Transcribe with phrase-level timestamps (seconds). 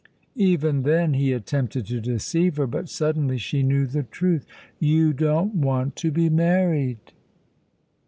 [0.41, 4.47] Even then he attempted to deceive her, but suddenly she knew the truth.
[4.79, 7.13] "You don't want to be married!"